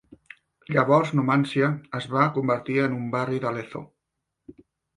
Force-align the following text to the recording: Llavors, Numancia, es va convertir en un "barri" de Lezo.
Llavors, 0.75 1.11
Numancia, 1.19 1.69
es 2.01 2.09
va 2.15 2.25
convertir 2.39 2.81
en 2.87 2.99
un 3.03 3.07
"barri" 3.19 3.45
de 3.47 3.55
Lezo. 3.61 3.87